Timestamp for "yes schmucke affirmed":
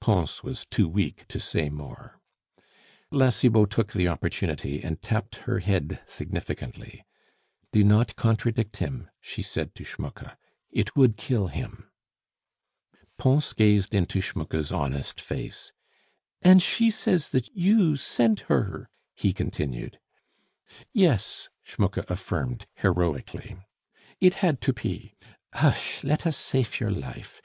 20.92-22.66